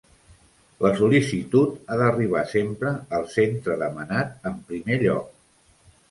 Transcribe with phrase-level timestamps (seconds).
[0.83, 5.29] La sol·licitud ha d'arribar sempre al centre demanat en primer lloc.